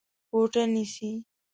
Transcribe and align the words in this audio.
کوټه 0.29 0.63
نيسې؟ 0.73 1.09